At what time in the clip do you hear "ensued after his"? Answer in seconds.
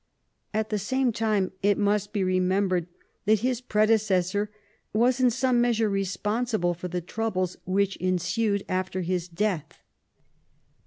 7.97-9.27